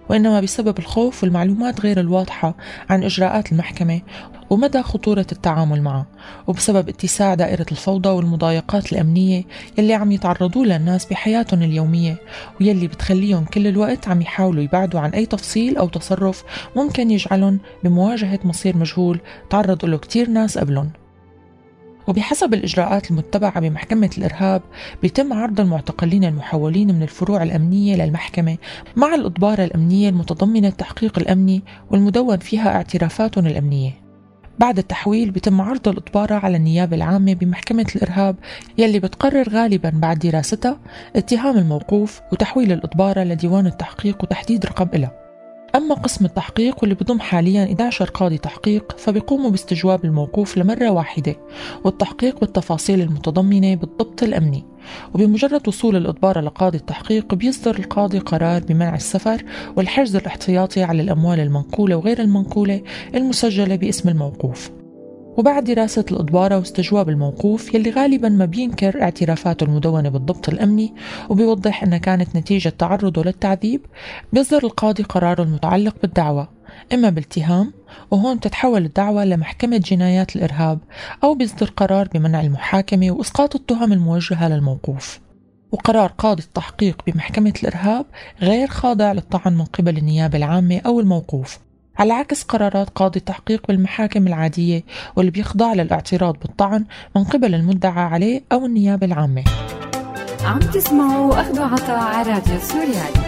وإنما 0.09 0.39
بسبب 0.39 0.79
الخوف 0.79 1.23
والمعلومات 1.23 1.81
غير 1.81 1.99
الواضحة 1.99 2.55
عن 2.89 3.03
إجراءات 3.03 3.51
المحكمة 3.51 4.01
ومدى 4.49 4.81
خطورة 4.81 5.25
التعامل 5.31 5.81
معه 5.81 6.05
وبسبب 6.47 6.89
اتساع 6.89 7.33
دائرة 7.33 7.65
الفوضى 7.71 8.09
والمضايقات 8.09 8.93
الأمنية 8.93 9.43
يلي 9.77 9.93
عم 9.93 10.11
يتعرضوا 10.11 10.65
لها 10.65 10.77
الناس 10.77 11.05
بحياتهم 11.05 11.63
اليومية 11.63 12.17
ويلي 12.61 12.87
بتخليهم 12.87 13.45
كل 13.45 13.67
الوقت 13.67 14.07
عم 14.07 14.21
يحاولوا 14.21 14.63
يبعدوا 14.63 14.99
عن 14.99 15.09
أي 15.09 15.25
تفصيل 15.25 15.77
أو 15.77 15.87
تصرف 15.87 16.43
ممكن 16.75 17.11
يجعلهم 17.11 17.59
بمواجهة 17.83 18.39
مصير 18.43 18.77
مجهول 18.77 19.19
تعرضوا 19.49 19.89
له 19.89 19.97
كتير 19.97 20.29
ناس 20.29 20.57
قبلهم. 20.57 20.91
وبحسب 22.07 22.53
الإجراءات 22.53 23.11
المتبعة 23.11 23.59
بمحكمة 23.59 24.09
الإرهاب 24.17 24.61
بيتم 25.01 25.33
عرض 25.33 25.59
المعتقلين 25.59 26.23
المحولين 26.23 26.95
من 26.95 27.03
الفروع 27.03 27.43
الأمنية 27.43 27.95
للمحكمة 27.95 28.57
مع 28.95 29.15
الإضبارة 29.15 29.63
الأمنية 29.63 30.09
المتضمنة 30.09 30.67
التحقيق 30.67 31.19
الأمني 31.19 31.63
والمدون 31.91 32.37
فيها 32.37 32.75
اعترافاتهم 32.75 33.47
الأمنية. 33.47 33.91
بعد 34.59 34.77
التحويل 34.77 35.31
بيتم 35.31 35.61
عرض 35.61 35.87
الإضبارة 35.87 36.35
على 36.35 36.57
النيابة 36.57 36.95
العامة 36.95 37.33
بمحكمة 37.33 37.85
الإرهاب 37.95 38.35
يلي 38.77 38.99
بتقرر 38.99 39.49
غالبا 39.49 39.89
بعد 39.89 40.19
دراستها 40.19 40.79
اتهام 41.15 41.57
الموقوف 41.57 42.21
وتحويل 42.31 42.71
الإضبارة 42.71 43.23
لديوان 43.23 43.67
التحقيق 43.67 44.23
وتحديد 44.23 44.65
رقم 44.65 44.87
إلها. 44.93 45.26
أما 45.77 45.95
قسم 45.95 46.25
التحقيق 46.25 46.75
واللي 46.81 46.95
بضم 46.95 47.19
حاليا 47.19 47.63
11 47.63 48.09
قاضي 48.09 48.37
تحقيق 48.37 48.97
فبيقوموا 48.97 49.49
باستجواب 49.49 50.05
الموقوف 50.05 50.57
لمرة 50.57 50.89
واحدة 50.89 51.35
والتحقيق 51.83 52.39
بالتفاصيل 52.39 53.01
المتضمنة 53.01 53.75
بالضبط 53.75 54.23
الأمني. 54.23 54.65
وبمجرد 55.13 55.67
وصول 55.67 55.95
الإضبارة 55.95 56.41
لقاضي 56.41 56.77
التحقيق 56.77 57.35
بيصدر 57.35 57.79
القاضي 57.79 58.19
قرار 58.19 58.63
بمنع 58.63 58.95
السفر 58.95 59.43
والحجز 59.75 60.15
الاحتياطي 60.15 60.83
على 60.83 61.01
الأموال 61.01 61.39
المنقولة 61.39 61.95
وغير 61.95 62.21
المنقولة 62.21 62.81
المسجلة 63.15 63.75
باسم 63.75 64.09
الموقوف. 64.09 64.71
وبعد 65.37 65.63
دراسة 65.63 66.05
الإضبارة 66.11 66.57
واستجواب 66.57 67.09
الموقوف 67.09 67.73
يلي 67.73 67.89
غالبا 67.89 68.29
ما 68.29 68.45
بينكر 68.45 69.01
اعترافاته 69.01 69.63
المدونة 69.63 70.09
بالضبط 70.09 70.49
الأمني 70.49 70.93
وبيوضح 71.29 71.83
أنها 71.83 71.97
كانت 71.97 72.35
نتيجة 72.35 72.69
تعرضه 72.69 73.23
للتعذيب 73.23 73.81
بيصدر 74.33 74.63
القاضي 74.63 75.03
قراره 75.03 75.43
المتعلق 75.43 75.95
بالدعوة. 76.01 76.47
إما 76.93 77.09
بالتهام 77.09 77.73
وهون 78.11 78.39
تتحول 78.39 78.85
الدعوة 78.85 79.25
لمحكمة 79.25 79.77
جنايات 79.77 80.35
الإرهاب 80.35 80.79
أو 81.23 81.35
بيصدر 81.35 81.69
قرار 81.69 82.07
بمنع 82.07 82.41
المحاكمة 82.41 83.11
وإسقاط 83.11 83.55
التهم 83.55 83.93
الموجهة 83.93 84.49
للموقوف. 84.49 85.19
وقرار 85.71 86.11
قاضي 86.17 86.43
التحقيق 86.43 87.01
بمحكمة 87.07 87.53
الإرهاب 87.63 88.05
غير 88.41 88.67
خاضع 88.67 89.11
للطعن 89.11 89.53
من 89.53 89.65
قبل 89.65 89.97
النيابة 89.97 90.37
العامة 90.37 90.81
أو 90.85 90.99
الموقوف. 90.99 91.66
على 91.99 92.13
عكس 92.13 92.43
قرارات 92.43 92.89
قاضي 92.89 93.19
التحقيق 93.19 93.67
بالمحاكم 93.67 94.27
العادية 94.27 94.83
واللي 95.15 95.31
بيخضع 95.31 95.73
للاعتراض 95.73 96.37
بالطعن 96.41 96.85
من 97.15 97.23
قبل 97.23 97.55
المدعى 97.55 98.03
عليه 98.03 98.43
أو 98.51 98.65
النيابة 98.65 99.05
العامة. 99.05 99.43
عم 100.43 100.59
تسمعوا 100.59 101.41
أخذ 101.41 101.59
عطاء 101.59 101.99
على 101.99 102.31
راديو 102.31 102.59
سوريالي. 102.59 103.27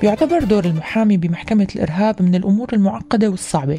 بيعتبر 0.00 0.44
دور 0.44 0.64
المحامي 0.64 1.16
بمحكمة 1.16 1.66
الإرهاب 1.76 2.22
من 2.22 2.34
الأمور 2.34 2.68
المعقدة 2.72 3.28
والصعبة 3.28 3.78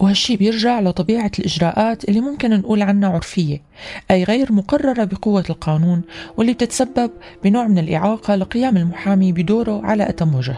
وهالشي 0.00 0.36
بيرجع 0.36 0.80
لطبيعة 0.80 1.30
الإجراءات 1.38 2.08
اللي 2.08 2.20
ممكن 2.20 2.50
نقول 2.50 2.82
عنها 2.82 3.08
عرفية 3.08 3.62
أي 4.10 4.24
غير 4.24 4.52
مقررة 4.52 5.04
بقوة 5.04 5.44
القانون 5.50 6.02
واللي 6.36 6.52
بتتسبب 6.52 7.10
بنوع 7.44 7.66
من 7.66 7.78
الإعاقة 7.78 8.34
لقيام 8.34 8.76
المحامي 8.76 9.32
بدوره 9.32 9.86
على 9.86 10.08
أتم 10.08 10.34
وجه. 10.34 10.56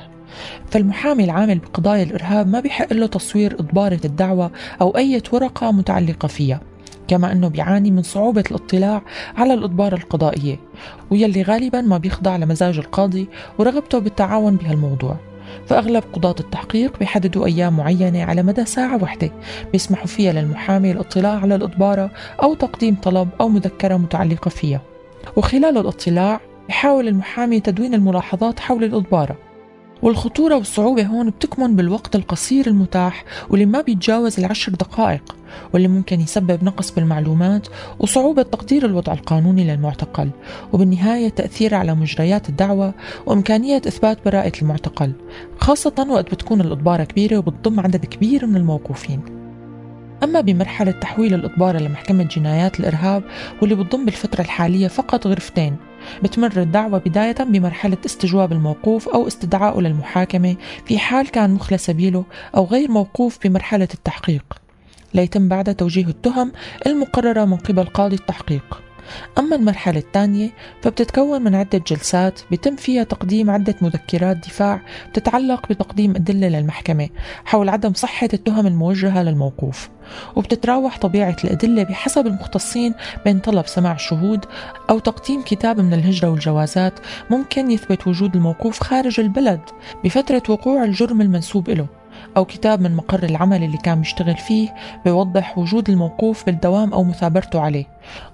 فالمحامي 0.70 1.24
العامل 1.24 1.58
بقضايا 1.58 2.02
الإرهاب 2.02 2.48
ما 2.48 2.60
بيحق 2.60 2.92
له 2.92 3.06
تصوير 3.06 3.54
إضبارة 3.60 4.00
الدعوة 4.04 4.50
أو 4.80 4.90
أي 4.96 5.22
ورقة 5.32 5.72
متعلقة 5.72 6.28
فيها 6.28 6.60
كما 7.08 7.32
أنه 7.32 7.48
بيعاني 7.48 7.90
من 7.90 8.02
صعوبة 8.02 8.44
الاطلاع 8.50 9.02
على 9.36 9.54
الإضبارة 9.54 9.94
القضائية 9.94 10.60
ويلي 11.10 11.42
غالبا 11.42 11.80
ما 11.80 11.98
بيخضع 11.98 12.36
لمزاج 12.36 12.78
القاضي 12.78 13.28
ورغبته 13.58 13.98
بالتعاون 13.98 14.56
بهالموضوع. 14.56 15.16
فأغلب 15.66 16.04
قضاة 16.12 16.34
التحقيق 16.40 16.98
بيحددوا 16.98 17.46
أيام 17.46 17.76
معينة 17.76 18.24
على 18.24 18.42
مدى 18.42 18.64
ساعة 18.64 19.02
واحدة 19.02 19.30
بيسمحوا 19.72 20.06
فيها 20.06 20.32
للمحامي 20.32 20.90
الاطلاع 20.90 21.38
على 21.40 21.54
الإضبارة 21.54 22.10
أو 22.42 22.54
تقديم 22.54 22.94
طلب 22.94 23.28
أو 23.40 23.48
مذكرة 23.48 23.96
متعلقة 23.96 24.48
فيها. 24.48 24.80
وخلال 25.36 25.78
الاطلاع 25.78 26.40
يحاول 26.68 27.08
المحامي 27.08 27.60
تدوين 27.60 27.94
الملاحظات 27.94 28.60
حول 28.60 28.84
الإضبارة 28.84 29.36
والخطورة 30.02 30.54
والصعوبة 30.54 31.02
هون 31.02 31.30
بتكمن 31.30 31.76
بالوقت 31.76 32.16
القصير 32.16 32.66
المتاح 32.66 33.24
واللي 33.50 33.66
ما 33.66 33.80
بيتجاوز 33.80 34.38
العشر 34.38 34.72
دقائق 34.72 35.36
واللي 35.72 35.88
ممكن 35.88 36.20
يسبب 36.20 36.64
نقص 36.64 36.90
بالمعلومات 36.90 37.68
وصعوبة 37.98 38.42
تقدير 38.42 38.86
الوضع 38.86 39.12
القانوني 39.12 39.64
للمعتقل 39.64 40.30
وبالنهاية 40.72 41.28
تأثير 41.28 41.74
على 41.74 41.94
مجريات 41.94 42.48
الدعوة 42.48 42.94
وإمكانية 43.26 43.76
إثبات 43.76 44.18
براءة 44.24 44.52
المعتقل 44.62 45.12
خاصة 45.58 46.06
وقت 46.08 46.34
بتكون 46.34 46.60
الإضبارة 46.60 47.04
كبيرة 47.04 47.38
وبتضم 47.38 47.80
عدد 47.80 48.04
كبير 48.06 48.46
من 48.46 48.56
الموقوفين. 48.56 49.20
أما 50.22 50.40
بمرحلة 50.40 50.90
تحويل 50.90 51.34
الإضبارة 51.34 51.78
لمحكمة 51.78 52.24
جنايات 52.24 52.80
الإرهاب 52.80 53.22
واللي 53.62 53.74
بتضم 53.74 54.04
بالفترة 54.04 54.40
الحالية 54.40 54.88
فقط 54.88 55.26
غرفتين 55.26 55.76
بتمر 56.22 56.62
الدعوة 56.62 56.98
بداية 56.98 57.36
بمرحلة 57.40 57.96
استجواب 58.06 58.52
الموقوف 58.52 59.08
أو 59.08 59.26
استدعائه 59.26 59.80
للمحاكمة 59.80 60.56
في 60.86 60.98
حال 60.98 61.30
كان 61.30 61.50
مخلى 61.50 61.78
سبيله 61.78 62.24
أو 62.56 62.64
غير 62.64 62.90
موقوف 62.90 63.38
بمرحلة 63.44 63.88
التحقيق. 63.94 64.44
ليتم 65.14 65.48
بعد 65.48 65.74
توجيه 65.74 66.06
التهم 66.06 66.52
المقررة 66.86 67.44
من 67.44 67.56
قبل 67.56 67.84
قاضي 67.84 68.16
التحقيق. 68.16 68.80
أما 69.38 69.56
المرحلة 69.56 69.98
الثانية 69.98 70.50
فبتتكون 70.82 71.42
من 71.42 71.54
عدة 71.54 71.78
جلسات 71.86 72.40
بيتم 72.50 72.76
فيها 72.76 73.04
تقديم 73.04 73.50
عدة 73.50 73.74
مذكرات 73.82 74.36
دفاع 74.36 74.80
بتتعلق 75.10 75.68
بتقديم 75.68 76.10
أدلة 76.10 76.48
للمحكمة 76.48 77.08
حول 77.44 77.68
عدم 77.68 77.92
صحة 77.92 78.28
التهم 78.34 78.66
الموجهة 78.66 79.22
للموقوف 79.22 79.90
وبتتراوح 80.36 80.98
طبيعة 80.98 81.36
الأدلة 81.44 81.82
بحسب 81.82 82.26
المختصين 82.26 82.94
بين 83.24 83.38
طلب 83.38 83.66
سماع 83.66 83.92
الشهود 83.92 84.44
أو 84.90 84.98
تقديم 84.98 85.42
كتاب 85.42 85.80
من 85.80 85.94
الهجرة 85.94 86.28
والجوازات 86.28 86.94
ممكن 87.30 87.70
يثبت 87.70 88.06
وجود 88.06 88.36
الموقوف 88.36 88.82
خارج 88.82 89.20
البلد 89.20 89.60
بفترة 90.04 90.42
وقوع 90.48 90.84
الجرم 90.84 91.20
المنسوب 91.20 91.70
له 91.70 91.86
أو 92.36 92.44
كتاب 92.44 92.80
من 92.80 92.96
مقر 92.96 93.22
العمل 93.22 93.62
اللي 93.62 93.78
كان 93.78 93.98
بيشتغل 93.98 94.36
فيه 94.36 94.74
بيوضح 95.04 95.58
وجود 95.58 95.90
الموقوف 95.90 96.46
بالدوام 96.46 96.92
أو 96.92 97.04
مثابرته 97.04 97.60
عليه. 97.60 97.84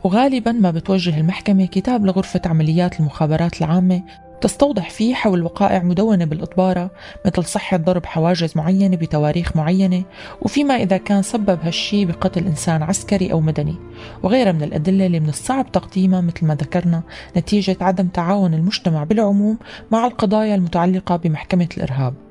وغالبا 0.05 0.53
ما 0.53 0.71
بتوجه 0.71 1.21
المحكمة 1.21 1.67
كتاب 1.67 2.07
لغرفة 2.07 2.41
عمليات 2.47 3.01
المخابرات 3.01 3.63
العامة 3.63 4.03
تستوضح 4.41 4.91
فيه 4.91 5.15
حول 5.15 5.43
وقائع 5.43 5.83
مدونة 5.83 6.25
بالإضبارة 6.25 6.91
مثل 7.27 7.45
صحة 7.45 7.77
ضرب 7.77 8.07
حواجز 8.07 8.53
معينة 8.57 8.97
بتواريخ 8.97 9.57
معينة 9.57 10.03
وفيما 10.43 10.75
إذا 10.75 10.97
كان 10.97 11.23
سبب 11.23 11.59
هالشي 11.63 12.05
بقتل 12.05 12.47
إنسان 12.47 12.83
عسكري 12.83 13.33
أو 13.33 13.41
مدني. 13.41 13.77
وغيرها 14.23 14.53
من 14.53 14.63
الأدلة 14.63 15.07
اللي 15.07 15.21
من 15.21 15.29
الصعب 15.29 15.73
تقديمها 15.73 16.21
مثل 16.21 16.47
ما 16.47 16.55
ذكرنا 16.55 17.03
نتيجة 17.37 17.77
عدم 17.81 18.07
تعاون 18.07 18.55
المجتمع 18.55 19.05
بالعموم 19.05 19.59
مع 19.91 20.07
القضايا 20.07 20.55
المتعلقة 20.55 21.17
بمحكمة 21.17 21.69
الإرهاب. 21.77 22.30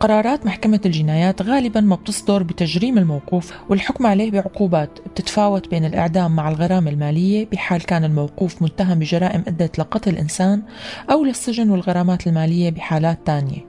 قرارات 0.00 0.46
محكمة 0.46 0.80
الجنايات 0.86 1.42
غالبا 1.42 1.80
ما 1.80 1.96
بتصدر 1.96 2.42
بتجريم 2.42 2.98
الموقوف 2.98 3.52
والحكم 3.68 4.06
عليه 4.06 4.30
بعقوبات 4.30 4.90
بتتفاوت 5.06 5.68
بين 5.68 5.84
الإعدام 5.84 6.36
مع 6.36 6.48
الغرامة 6.48 6.90
المالية 6.90 7.46
بحال 7.52 7.82
كان 7.82 8.04
الموقوف 8.04 8.62
متهم 8.62 8.98
بجرائم 8.98 9.44
أدت 9.46 9.78
لقتل 9.78 10.16
إنسان 10.16 10.62
أو 11.10 11.24
للسجن 11.24 11.70
والغرامات 11.70 12.26
المالية 12.26 12.70
بحالات 12.70 13.18
تانية. 13.26 13.66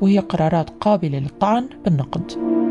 وهي 0.00 0.18
قرارات 0.18 0.70
قابلة 0.70 1.18
للطعن 1.18 1.68
بالنقد. 1.84 2.65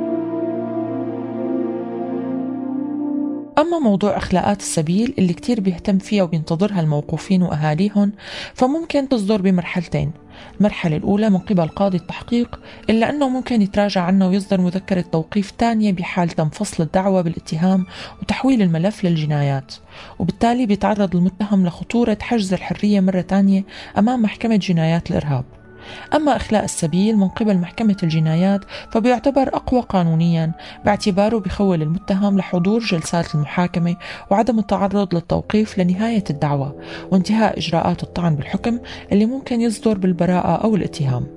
أما 3.57 3.79
موضوع 3.79 4.17
أخلاقات 4.17 4.59
السبيل 4.59 5.13
اللي 5.17 5.33
كتير 5.33 5.59
بيهتم 5.59 5.97
فيها 5.97 6.23
وبينتظرها 6.23 6.81
الموقوفين 6.81 7.41
وأهاليهم 7.41 8.11
فممكن 8.53 9.09
تصدر 9.09 9.41
بمرحلتين. 9.41 10.11
المرحلة 10.59 10.97
الأولى 10.97 11.29
من 11.29 11.37
قبل 11.37 11.67
قاضي 11.67 11.97
التحقيق 11.97 12.59
إلا 12.89 13.09
أنه 13.09 13.29
ممكن 13.29 13.61
يتراجع 13.61 14.01
عنه 14.01 14.27
ويصدر 14.27 14.61
مذكرة 14.61 15.01
توقيف 15.01 15.51
تانية 15.51 15.91
بحال 15.91 16.29
تم 16.29 16.49
فصل 16.49 16.83
الدعوة 16.83 17.21
بالاتهام 17.21 17.85
وتحويل 18.21 18.61
الملف 18.61 19.03
للجنايات. 19.03 19.73
وبالتالي 20.19 20.65
بيتعرض 20.65 21.15
المتهم 21.15 21.65
لخطورة 21.65 22.17
حجز 22.21 22.53
الحرية 22.53 22.99
مرة 22.99 23.21
تانية 23.21 23.63
أمام 23.97 24.21
محكمة 24.21 24.55
جنايات 24.55 25.11
الإرهاب. 25.11 25.45
أما 26.13 26.35
إخلاء 26.35 26.63
السبيل 26.63 27.17
من 27.17 27.27
قبل 27.27 27.57
محكمة 27.57 27.97
الجنايات 28.03 28.61
فبيعتبر 28.91 29.47
أقوى 29.47 29.81
قانونيا 29.81 30.51
باعتباره 30.85 31.37
بخول 31.37 31.81
المتهم 31.81 32.37
لحضور 32.37 32.79
جلسات 32.79 33.35
المحاكمة 33.35 33.95
وعدم 34.31 34.59
التعرض 34.59 35.15
للتوقيف 35.15 35.79
لنهاية 35.79 36.23
الدعوة 36.29 36.75
وانتهاء 37.11 37.59
إجراءات 37.59 38.03
الطعن 38.03 38.35
بالحكم 38.35 38.79
اللي 39.11 39.25
ممكن 39.25 39.61
يصدر 39.61 39.97
بالبراءة 39.97 40.63
أو 40.63 40.75
الاتهام. 40.75 41.34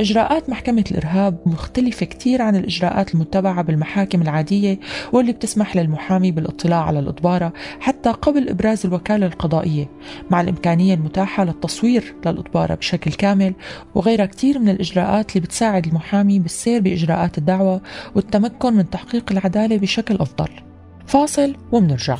إجراءات 0.00 0.50
محكمة 0.50 0.84
الإرهاب 0.90 1.38
مختلفة 1.46 2.06
كتير 2.06 2.42
عن 2.42 2.56
الإجراءات 2.56 3.14
المتبعة 3.14 3.62
بالمحاكم 3.62 4.22
العادية 4.22 4.80
واللي 5.12 5.32
بتسمح 5.32 5.76
للمحامي 5.76 6.30
بالاطلاع 6.30 6.84
على 6.84 6.98
الإضبارة 6.98 7.52
حتى 7.80 8.10
قبل 8.10 8.48
إبراز 8.48 8.86
الوكالة 8.86 9.26
القضائية 9.26 9.88
مع 10.30 10.40
الإمكانية 10.40 10.94
المتاحة 10.94 11.44
للتصوير 11.44 12.14
للإضبارة 12.26 12.74
بشكل 12.74 13.12
كامل 13.12 13.54
وغيرها 13.94 14.26
كتير 14.26 14.58
من 14.58 14.68
الإجراءات 14.68 15.36
اللي 15.36 15.46
بتساعد 15.46 15.86
المحامي 15.86 16.38
بالسير 16.38 16.80
بإجراءات 16.80 17.38
الدعوة 17.38 17.80
والتمكن 18.14 18.72
من 18.72 18.90
تحقيق 18.90 19.32
العدالة 19.32 19.76
بشكل 19.78 20.14
أفضل. 20.14 20.48
فاصل 21.06 21.56
ومنرجع. 21.72 22.16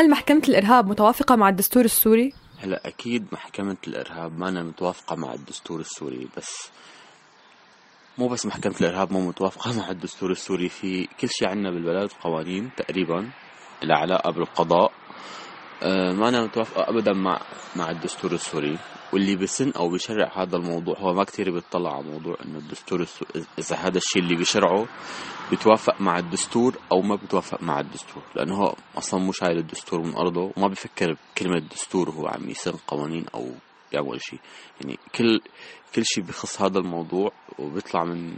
هل 0.00 0.10
محكمة 0.10 0.42
الإرهاب 0.48 0.88
متوافقة 0.88 1.36
مع 1.36 1.48
الدستور 1.48 1.84
السوري؟ 1.84 2.32
هلا 2.58 2.88
أكيد 2.88 3.26
محكمة 3.32 3.76
الإرهاب 3.86 4.38
ما 4.38 4.62
متوافقة 4.62 5.16
مع 5.16 5.34
الدستور 5.34 5.80
السوري 5.80 6.28
بس 6.36 6.70
مو 8.18 8.28
بس 8.28 8.46
محكمة 8.46 8.74
الإرهاب 8.80 9.12
مو 9.12 9.28
متوافقة 9.28 9.78
مع 9.78 9.90
الدستور 9.90 10.30
السوري 10.30 10.68
في 10.68 11.08
كل 11.20 11.28
شيء 11.28 11.48
عنا 11.48 11.70
بالبلد 11.70 12.10
قوانين 12.20 12.70
تقريبا 12.76 13.30
لها 13.82 13.96
علاقة 13.96 14.30
بالقضاء 14.30 14.92
أه 15.82 16.12
ما 16.12 16.28
أنا 16.28 16.44
متوافقة 16.44 16.88
أبدا 16.88 17.12
مع 17.12 17.40
مع 17.76 17.90
الدستور 17.90 18.32
السوري 18.32 18.78
واللي 19.12 19.36
بسن 19.36 19.70
أو 19.70 19.88
بيشرع 19.88 20.42
هذا 20.42 20.56
الموضوع 20.56 20.98
هو 20.98 21.14
ما 21.14 21.24
كتير 21.24 21.50
بيطلع 21.50 21.94
على 21.96 22.02
موضوع 22.04 22.36
إنه 22.44 22.58
الدستور. 22.58 23.06
إذا 23.58 23.76
هذا 23.76 23.98
الشيء 23.98 24.22
اللي 24.22 24.36
بيشرعه 24.36 24.86
بيتوافق 25.50 26.00
مع 26.00 26.18
الدستور 26.18 26.74
أو 26.92 27.02
ما 27.02 27.14
بيتوافق 27.16 27.62
مع 27.62 27.80
الدستور 27.80 28.22
لأنه 28.34 28.54
هو 28.54 28.74
أصلا 28.98 29.20
مو 29.20 29.32
شايل 29.32 29.58
الدستور 29.58 30.00
من 30.00 30.14
أرضه 30.14 30.52
وما 30.56 30.68
بفكر 30.68 31.16
بكلمة 31.34 31.58
دستور 31.58 32.08
وهو 32.08 32.26
عم 32.26 32.50
يسن 32.50 32.72
قوانين 32.86 33.26
أو 33.34 33.52
يعمل 33.92 34.22
شيء 34.22 34.38
يعني 34.80 34.98
كل 35.14 35.40
كل 35.94 36.02
شيء 36.04 36.24
بخص 36.24 36.62
هذا 36.62 36.78
الموضوع 36.78 37.32
وبيطلع 37.58 38.04
من, 38.04 38.34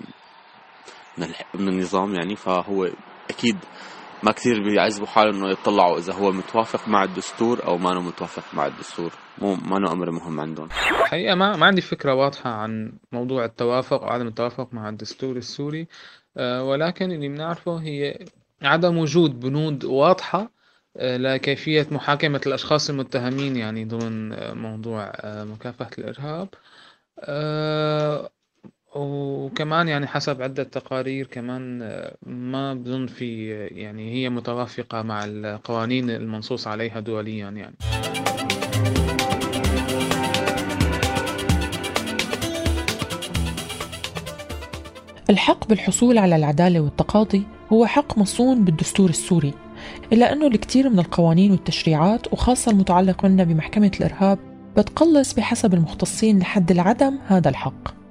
من 1.55 1.69
النظام 1.69 2.15
يعني 2.15 2.37
فهو 2.37 2.89
أكيد 3.31 3.57
ما 4.23 4.33
كثير 4.33 4.63
بيعذبوا 4.63 5.07
حاله 5.07 5.31
إنه 5.31 5.51
يطلعوا 5.51 5.99
إذا 5.99 6.13
هو 6.13 6.33
متوافق 6.33 6.89
مع 6.89 7.05
الدستور 7.05 7.67
أو 7.67 7.79
ما 7.79 8.01
متوافق 8.01 8.55
مع 8.55 8.67
الدستور. 8.67 9.13
مو 9.39 9.55
ما 9.55 9.93
أمر 9.93 10.11
مهم 10.11 10.41
عندهم. 10.41 10.69
الحقيقة 10.91 11.35
ما 11.35 11.57
ما 11.57 11.67
عندي 11.67 11.81
فكرة 11.81 12.15
واضحة 12.15 12.51
عن 12.51 12.93
موضوع 13.13 13.45
التوافق 13.45 14.03
أو 14.03 14.09
عدم 14.09 14.27
التوافق 14.27 14.75
مع 14.75 14.89
الدستور 14.89 15.37
السوري. 15.37 15.87
أه 16.37 16.65
ولكن 16.65 17.13
اللي 17.13 17.29
بنعرفه 17.29 17.77
هي 17.77 18.19
عدم 18.63 18.99
وجود 18.99 19.41
بنود 19.41 19.85
واضحة 19.85 20.51
أه 20.97 21.17
لكيفية 21.17 21.87
محاكمة 21.91 22.41
الأشخاص 22.47 22.91
المتهمين 22.91 23.57
يعني 23.57 23.85
ضمن 23.85 24.33
أه، 24.33 24.53
موضوع 24.55 25.13
مكافحة 25.25 25.91
الإرهاب. 25.99 26.49
أه، 27.21 28.31
وكمان 28.95 29.89
يعني 29.89 30.07
حسب 30.07 30.43
عدة 30.43 30.63
تقارير 30.63 31.27
كمان 31.27 31.83
آه، 31.83 32.17
ما 32.27 32.75
بظن 32.75 33.07
في 33.07 33.51
يعني 33.61 34.13
هي 34.13 34.29
متوافقة 34.29 35.03
مع 35.03 35.25
القوانين 35.25 36.11
المنصوص 36.11 36.67
عليها 36.67 37.01
دوليا 37.01 37.51
يعني. 37.51 37.77
الحق 45.31 45.69
بالحصول 45.69 46.19
على 46.19 46.37
العدالة 46.37 46.81
والتقاضي 46.81 47.43
هو 47.73 47.87
حق 47.87 48.19
مصون 48.19 48.65
بالدستور 48.65 49.11
السوري 49.11 49.55
إلا 50.13 50.33
أنه 50.33 50.47
الكثير 50.47 50.91
من 50.91 50.99
القوانين 50.99 51.51
والتشريعات 51.51 52.33
وخاصة 52.33 52.73
المتعلق 52.73 53.25
منها 53.25 53.45
بمحكمة 53.45 53.91
الإرهاب 54.01 54.39
بتقلص 54.77 55.35
بحسب 55.35 55.75
المختصين 55.75 56.39
لحد 56.39 56.71
العدم 56.71 57.19
هذا 57.27 57.49
الحق. 57.49 58.02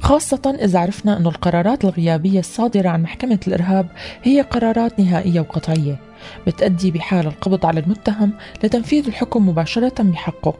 خاصة 0.00 0.56
إذا 0.62 0.78
عرفنا 0.78 1.16
أن 1.16 1.26
القرارات 1.26 1.84
الغيابية 1.84 2.38
الصادرة 2.38 2.88
عن 2.88 3.02
محكمة 3.02 3.38
الإرهاب 3.46 3.86
هي 4.22 4.40
قرارات 4.40 5.00
نهائية 5.00 5.40
وقطعية 5.40 5.96
بتأدي 6.46 6.90
بحال 6.90 7.26
القبض 7.26 7.66
على 7.66 7.80
المتهم 7.80 8.32
لتنفيذ 8.64 9.06
الحكم 9.06 9.48
مباشرة 9.48 10.02
بحقه 10.02 10.54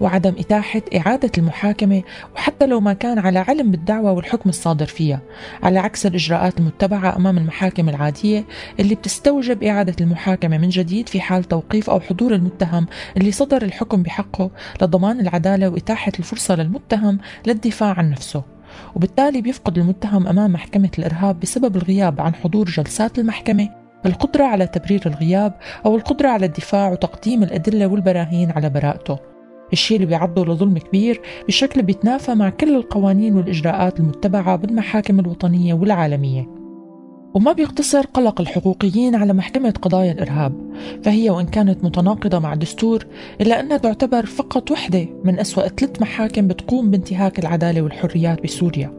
وعدم 0.00 0.34
إتاحة 0.38 0.82
إعادة 0.96 1.30
المحاكمة 1.38 2.02
وحتى 2.34 2.66
لو 2.66 2.80
ما 2.80 2.92
كان 2.92 3.18
على 3.18 3.38
علم 3.38 3.70
بالدعوة 3.70 4.12
والحكم 4.12 4.48
الصادر 4.48 4.86
فيها 4.86 5.20
على 5.62 5.78
عكس 5.78 6.06
الإجراءات 6.06 6.58
المتبعة 6.58 7.16
أمام 7.16 7.38
المحاكم 7.38 7.88
العادية 7.88 8.44
اللي 8.80 8.94
بتستوجب 8.94 9.62
إعادة 9.62 9.96
المحاكمة 10.00 10.58
من 10.58 10.68
جديد 10.68 11.08
في 11.08 11.20
حال 11.20 11.44
توقيف 11.44 11.90
أو 11.90 12.00
حضور 12.00 12.34
المتهم 12.34 12.86
اللي 13.16 13.32
صدر 13.32 13.62
الحكم 13.62 14.02
بحقه 14.02 14.50
لضمان 14.82 15.20
العدالة 15.20 15.68
وإتاحة 15.68 16.12
الفرصة 16.18 16.54
للمتهم 16.54 17.18
للدفاع 17.46 17.94
عن 17.98 18.10
نفسه. 18.10 18.55
وبالتالي 18.94 19.40
بيفقد 19.42 19.78
المتهم 19.78 20.26
أمام 20.26 20.52
محكمة 20.52 20.90
الإرهاب 20.98 21.40
بسبب 21.40 21.76
الغياب 21.76 22.20
عن 22.20 22.34
حضور 22.34 22.66
جلسات 22.66 23.18
المحكمة 23.18 23.68
القدرة 24.06 24.44
على 24.44 24.66
تبرير 24.66 25.02
الغياب 25.06 25.54
أو 25.86 25.96
القدرة 25.96 26.28
على 26.28 26.46
الدفاع 26.46 26.90
وتقديم 26.90 27.42
الأدلة 27.42 27.86
والبراهين 27.86 28.50
على 28.50 28.70
براءته. 28.70 29.18
الشيء 29.72 29.96
اللي 29.96 30.06
بيعرضه 30.06 30.44
لظلم 30.44 30.78
كبير 30.78 31.20
بشكل 31.48 31.82
بيتنافى 31.82 32.34
مع 32.34 32.50
كل 32.50 32.76
القوانين 32.76 33.36
والإجراءات 33.36 34.00
المتبعة 34.00 34.56
بالمحاكم 34.56 35.20
الوطنية 35.20 35.74
والعالمية. 35.74 36.55
وما 37.34 37.52
بيقتصر 37.52 38.06
قلق 38.06 38.40
الحقوقيين 38.40 39.14
على 39.14 39.32
محكمة 39.32 39.70
قضايا 39.70 40.12
الإرهاب 40.12 40.72
فهي 41.04 41.30
وإن 41.30 41.46
كانت 41.46 41.84
متناقضة 41.84 42.38
مع 42.38 42.52
الدستور 42.52 43.06
إلا 43.40 43.60
أنها 43.60 43.76
تعتبر 43.76 44.26
فقط 44.26 44.70
وحدة 44.70 45.06
من 45.24 45.38
أسوأ 45.40 45.68
ثلاث 45.68 46.02
محاكم 46.02 46.48
بتقوم 46.48 46.90
بانتهاك 46.90 47.38
العدالة 47.38 47.82
والحريات 47.82 48.42
بسوريا. 48.42 48.92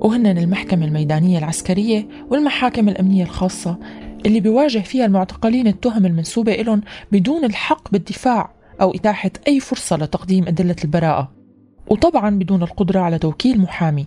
وهن 0.00 0.26
المحكمة 0.26 0.84
الميدانية 0.84 1.38
العسكرية 1.38 2.08
والمحاكم 2.30 2.88
الأمنية 2.88 3.24
الخاصة 3.24 3.78
اللي 4.26 4.40
بيواجه 4.40 4.78
فيها 4.78 5.06
المعتقلين 5.06 5.66
التهم 5.66 6.06
المنسوبة 6.06 6.52
لهم 6.52 6.82
بدون 7.12 7.44
الحق 7.44 7.92
بالدفاع 7.92 8.54
أو 8.80 8.94
إتاحة 8.94 9.30
أي 9.48 9.60
فرصة 9.60 9.96
لتقديم 9.96 10.48
أدلة 10.48 10.76
البراءة. 10.84 11.32
وطبعا 11.90 12.38
بدون 12.38 12.62
القدرة 12.62 13.00
على 13.00 13.18
توكيل 13.18 13.60
محامي. 13.60 14.06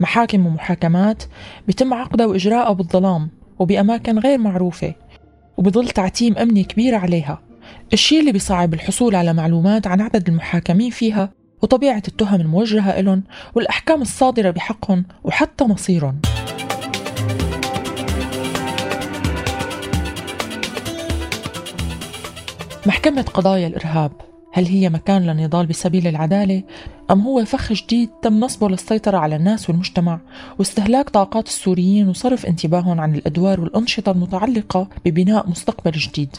محاكم 0.00 0.46
ومحاكمات 0.46 1.22
بتم 1.68 1.94
عقدها 1.94 2.26
وإجراءها 2.26 2.72
بالظلام 2.72 3.30
وبأماكن 3.58 4.18
غير 4.18 4.38
معروفة 4.38 4.94
وبظل 5.56 5.88
تعتيم 5.88 6.38
أمني 6.38 6.64
كبير 6.64 6.94
عليها. 6.94 7.38
الشيء 7.92 8.20
اللي 8.20 8.32
بيصعب 8.32 8.74
الحصول 8.74 9.14
على 9.14 9.32
معلومات 9.32 9.86
عن 9.86 10.00
عدد 10.00 10.28
المحاكمين 10.28 10.90
فيها 10.90 11.30
وطبيعة 11.62 12.02
التهم 12.08 12.40
الموجهة 12.40 13.00
لهم 13.00 13.22
والأحكام 13.54 14.02
الصادرة 14.02 14.50
بحقهم 14.50 15.04
وحتى 15.24 15.64
مصيرهم. 15.64 16.20
محكمة 22.86 23.22
قضايا 23.22 23.66
الإرهاب 23.66 24.12
هل 24.54 24.66
هي 24.66 24.90
مكان 24.90 25.22
للنضال 25.22 25.66
بسبيل 25.66 26.06
العدالة؟ 26.06 26.62
أم 27.10 27.20
هو 27.20 27.44
فخ 27.44 27.72
جديد 27.72 28.08
تم 28.22 28.40
نصبه 28.40 28.68
للسيطرة 28.68 29.18
على 29.18 29.36
الناس 29.36 29.70
والمجتمع؟ 29.70 30.20
واستهلاك 30.58 31.10
طاقات 31.10 31.46
السوريين 31.46 32.08
وصرف 32.08 32.46
انتباههم 32.46 33.00
عن 33.00 33.14
الأدوار 33.14 33.60
والأنشطة 33.60 34.12
المتعلقة 34.12 34.88
ببناء 35.04 35.50
مستقبل 35.50 35.90
جديد. 35.90 36.36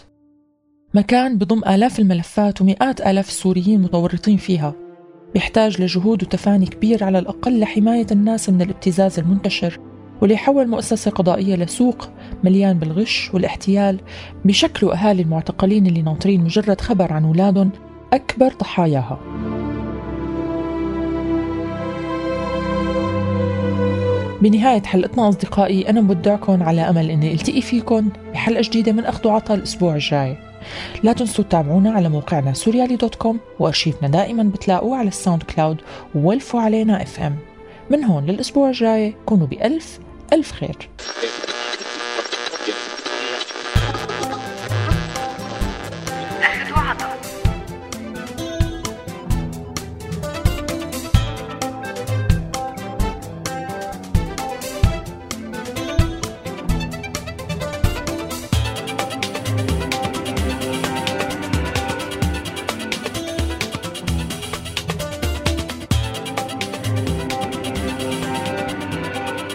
مكان 0.94 1.38
بضم 1.38 1.62
آلاف 1.68 2.00
الملفات 2.00 2.62
ومئات 2.62 3.02
آلاف 3.02 3.28
السوريين 3.28 3.82
متورطين 3.82 4.38
فيها. 4.38 4.74
بيحتاج 5.34 5.82
لجهود 5.82 6.24
وتفاني 6.24 6.66
كبير 6.66 7.04
على 7.04 7.20
الأقل 7.20 7.60
لحماية 7.60 8.08
الناس 8.12 8.50
من 8.50 8.62
الابتزاز 8.62 9.20
المنتشر 9.20 9.80
واللي 10.22 10.38
حول 10.38 10.68
مؤسسة 10.68 11.12
قضائية 11.12 11.56
لسوق 11.56 12.10
مليان 12.44 12.80
بالغش 12.80 13.32
والاحتيال 13.34 14.00
بشكل 14.46 14.92
أهالي 14.92 15.22
المعتقلين 15.22 15.88
اللي 15.88 16.02
ناطرين 16.02 16.44
مجرد 16.44 16.82
خبر 16.82 17.14
عن 17.14 17.26
أولادهم 17.26 17.72
أكبر 18.14 18.54
ضحاياها. 18.60 19.20
بنهاية 24.42 24.82
حلقتنا 24.82 25.30
أصدقائي 25.30 25.90
أنا 25.90 26.02
بودعكم 26.02 26.64
على 26.64 26.82
أمل 26.82 27.10
أني 27.10 27.34
ألتقي 27.34 27.62
فيكم 27.62 28.10
بحلقة 28.34 28.62
جديدة 28.62 28.92
من 28.92 29.06
أخذ 29.06 29.28
وعطا 29.28 29.54
الأسبوع 29.54 29.96
الجاي. 29.96 30.38
لا 31.04 31.14
تنسوا 31.14 31.44
تتابعونا 31.44 31.92
على 31.92 32.10
موقعنا 32.10 32.54
سوريالي 32.54 32.96
dot 32.96 33.16
com 33.16 33.40
وأرشيفنا 33.60 34.08
دائما 34.08 34.44
بتلاقوه 34.44 34.98
على 34.98 35.08
ال 35.08 35.44
SoundCloud 35.44 35.78
وولفوا 36.16 36.62
علينا 36.62 37.02
FM. 37.02 37.36
من 37.90 38.04
هون 38.04 38.26
للأسبوع 38.26 38.70
الجاي 38.70 39.16
كونوا 39.26 39.48
بألف 39.48 40.00
ألف 40.34 40.52
خير. 40.52 40.90